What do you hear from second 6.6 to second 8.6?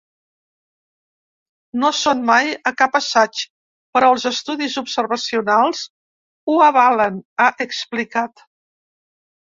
avalen, ha explicat.